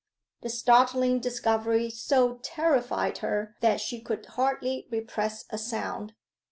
The 0.41 0.49
startling 0.49 1.19
discovery 1.19 1.91
so 1.91 2.39
terrified 2.41 3.19
her 3.19 3.55
that 3.61 3.79
she 3.79 4.01
could 4.01 4.25
hardly 4.25 4.87
repress 4.89 5.45
a 5.51 5.59
sound. 5.59 6.15